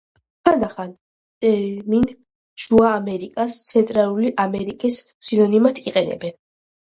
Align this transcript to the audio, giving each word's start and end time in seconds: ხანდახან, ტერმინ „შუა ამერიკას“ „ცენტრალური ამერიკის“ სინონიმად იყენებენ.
ხანდახან, 0.47 0.93
ტერმინ 1.45 2.07
„შუა 2.63 2.89
ამერიკას“ 3.01 3.57
„ცენტრალური 3.67 4.33
ამერიკის“ 4.45 4.97
სინონიმად 5.29 5.83
იყენებენ. 5.93 6.35